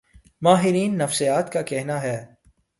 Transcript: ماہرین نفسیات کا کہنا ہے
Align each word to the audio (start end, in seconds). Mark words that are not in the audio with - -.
ماہرین 0.41 0.97
نفسیات 0.97 1.53
کا 1.53 1.61
کہنا 1.61 2.01
ہے 2.03 2.17